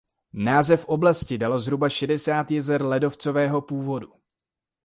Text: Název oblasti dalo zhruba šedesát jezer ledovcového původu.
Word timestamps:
Název 0.33 0.85
oblasti 0.85 1.37
dalo 1.37 1.59
zhruba 1.59 1.89
šedesát 1.89 2.51
jezer 2.51 2.85
ledovcového 2.85 3.61
původu. 3.61 4.13